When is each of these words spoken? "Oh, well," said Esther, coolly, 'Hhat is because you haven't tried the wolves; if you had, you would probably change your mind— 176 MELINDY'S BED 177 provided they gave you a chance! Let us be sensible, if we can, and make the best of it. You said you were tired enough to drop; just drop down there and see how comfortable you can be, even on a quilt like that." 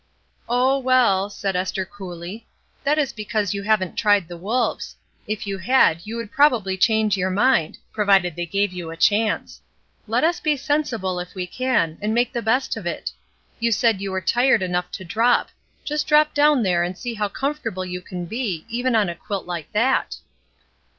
"Oh, 0.49 0.79
well," 0.79 1.29
said 1.29 1.55
Esther, 1.55 1.85
coolly, 1.85 2.47
'Hhat 2.87 2.97
is 2.97 3.13
because 3.13 3.53
you 3.53 3.61
haven't 3.61 3.95
tried 3.97 4.27
the 4.27 4.35
wolves; 4.35 4.95
if 5.27 5.45
you 5.45 5.59
had, 5.59 6.07
you 6.07 6.15
would 6.15 6.31
probably 6.31 6.75
change 6.75 7.17
your 7.17 7.29
mind— 7.29 7.77
176 7.93 8.01
MELINDY'S 8.01 8.01
BED 8.01 8.01
177 8.01 8.05
provided 8.07 8.35
they 8.35 8.57
gave 8.57 8.73
you 8.73 8.89
a 8.89 8.97
chance! 8.97 9.61
Let 10.07 10.23
us 10.23 10.39
be 10.39 10.57
sensible, 10.57 11.19
if 11.19 11.35
we 11.35 11.45
can, 11.45 11.99
and 12.01 12.15
make 12.15 12.33
the 12.33 12.41
best 12.41 12.75
of 12.75 12.87
it. 12.87 13.11
You 13.59 13.71
said 13.71 14.01
you 14.01 14.09
were 14.09 14.21
tired 14.21 14.63
enough 14.63 14.89
to 14.89 15.05
drop; 15.05 15.49
just 15.85 16.07
drop 16.07 16.33
down 16.33 16.63
there 16.63 16.81
and 16.81 16.97
see 16.97 17.13
how 17.13 17.29
comfortable 17.29 17.85
you 17.85 18.01
can 18.01 18.25
be, 18.25 18.65
even 18.69 18.95
on 18.95 19.07
a 19.07 19.13
quilt 19.13 19.45
like 19.45 19.71
that." 19.73 20.15